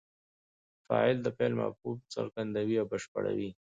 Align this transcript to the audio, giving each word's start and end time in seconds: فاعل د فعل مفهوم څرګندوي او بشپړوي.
فاعل 0.85 1.17
د 1.21 1.27
فعل 1.35 1.53
مفهوم 1.61 1.97
څرګندوي 2.13 2.75
او 2.81 2.85
بشپړوي. 2.91 3.49